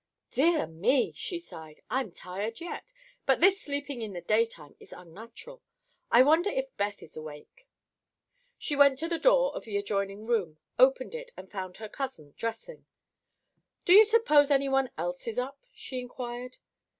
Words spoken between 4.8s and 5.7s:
unnatural.